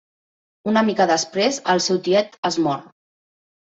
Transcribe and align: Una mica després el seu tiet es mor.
Una 0.71 0.83
mica 0.87 1.07
després 1.13 1.63
el 1.77 1.87
seu 1.91 2.03
tiet 2.11 2.37
es 2.53 2.63
mor. 2.69 2.87